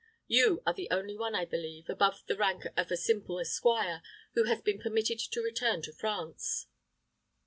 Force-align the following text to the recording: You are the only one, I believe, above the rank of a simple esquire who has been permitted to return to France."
You 0.25 0.63
are 0.65 0.73
the 0.73 0.87
only 0.89 1.15
one, 1.15 1.35
I 1.35 1.45
believe, 1.45 1.87
above 1.87 2.23
the 2.25 2.35
rank 2.35 2.63
of 2.75 2.89
a 2.89 2.97
simple 2.97 3.37
esquire 3.39 4.01
who 4.33 4.45
has 4.45 4.59
been 4.59 4.79
permitted 4.79 5.19
to 5.19 5.41
return 5.43 5.83
to 5.83 5.93
France." 5.93 6.65